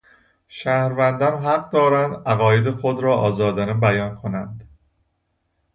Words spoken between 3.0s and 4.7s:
را آزادانه بیان کنند.